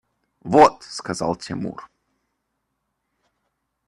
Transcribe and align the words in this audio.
–Вот!– 0.41 0.81
сказал 0.81 1.35
Тимур. 1.35 1.87